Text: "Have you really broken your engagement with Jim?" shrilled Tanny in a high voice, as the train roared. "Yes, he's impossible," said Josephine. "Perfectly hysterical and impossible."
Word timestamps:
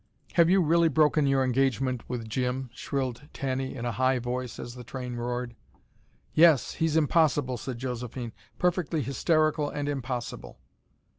"Have 0.33 0.49
you 0.49 0.63
really 0.63 0.87
broken 0.87 1.27
your 1.27 1.43
engagement 1.43 2.09
with 2.09 2.27
Jim?" 2.27 2.71
shrilled 2.73 3.27
Tanny 3.33 3.75
in 3.75 3.85
a 3.85 3.91
high 3.91 4.17
voice, 4.17 4.57
as 4.57 4.73
the 4.73 4.83
train 4.83 5.15
roared. 5.15 5.55
"Yes, 6.33 6.73
he's 6.73 6.97
impossible," 6.97 7.55
said 7.57 7.77
Josephine. 7.77 8.33
"Perfectly 8.57 9.03
hysterical 9.03 9.69
and 9.69 9.87
impossible." 9.87 10.57